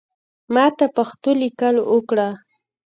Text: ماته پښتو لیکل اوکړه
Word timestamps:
ماته 0.53 0.85
پښتو 0.95 1.31
لیکل 1.41 1.75
اوکړه 1.91 2.29